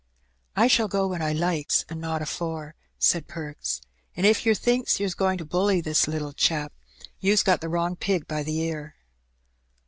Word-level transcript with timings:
I 0.55 0.65
shall 0.65 0.87
go 0.87 1.05
when 1.09 1.21
I 1.21 1.31
likes, 1.31 1.85
and 1.87 2.01
not 2.01 2.23
afore," 2.23 2.73
said 2.97 3.27
Perks; 3.27 3.81
an' 4.17 4.25
if 4.25 4.47
yer 4.47 4.55
thinks 4.55 4.99
yer's 4.99 5.13
goin' 5.13 5.37
to 5.37 5.45
bully 5.45 5.79
this 5.79 6.07
little 6.07 6.33
chap^ 6.33 6.69
you's 7.19 7.43
got 7.43 7.61
the 7.61 7.69
wrong 7.69 7.95
pig 7.97 8.27
by 8.27 8.41
the 8.41 8.57
ear." 8.61 8.95